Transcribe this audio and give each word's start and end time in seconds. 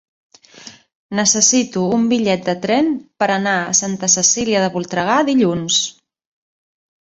Necessito 1.19 1.83
un 1.97 2.07
bitllet 2.13 2.47
de 2.47 2.55
tren 2.63 2.89
per 3.23 3.27
anar 3.35 3.53
a 3.67 3.77
Santa 3.81 4.11
Cecília 4.15 4.65
de 4.65 4.71
Voltregà 4.79 5.21
dilluns. 5.29 5.79